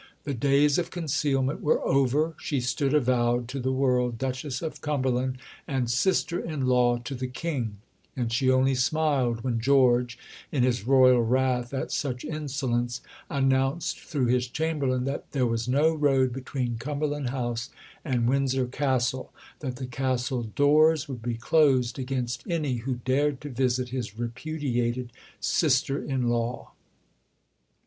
The 0.23 0.33
days 0.33 0.79
of 0.79 0.89
concealment 0.89 1.61
were 1.61 1.79
over; 1.85 2.33
she 2.39 2.59
stood 2.59 2.91
avowed 2.95 3.47
to 3.49 3.59
the 3.59 3.71
world, 3.71 4.17
Duchess 4.17 4.63
of 4.63 4.81
Cumberland 4.81 5.37
and 5.67 5.91
sister 5.91 6.39
in 6.39 6.65
law 6.65 6.97
to 6.97 7.13
the 7.13 7.27
King; 7.27 7.77
and 8.17 8.33
she 8.33 8.49
only 8.49 8.73
smiled 8.73 9.41
when 9.43 9.59
George, 9.59 10.17
in 10.51 10.63
his 10.63 10.87
Royal 10.87 11.21
wrath 11.21 11.71
at 11.71 11.91
such 11.91 12.25
insolence, 12.25 13.01
announced 13.29 13.99
through 13.99 14.25
his 14.25 14.47
Chamberlain 14.47 15.03
that 15.05 15.33
"there 15.33 15.45
was 15.45 15.67
no 15.67 15.93
road 15.93 16.33
between 16.33 16.79
Cumberland 16.79 17.29
House 17.29 17.69
and 18.03 18.27
Windsor 18.27 18.65
Castle 18.65 19.31
that 19.59 19.75
the 19.75 19.85
Castle 19.85 20.41
doors 20.41 21.07
would 21.07 21.21
be 21.21 21.35
closed 21.35 21.99
against 21.99 22.43
any 22.49 22.77
who 22.77 22.95
dared 23.05 23.39
to 23.41 23.49
visit 23.51 23.89
his 23.89 24.17
repudiated 24.17 25.11
sister 25.39 26.01
in 26.01 26.27
law." 26.27 26.71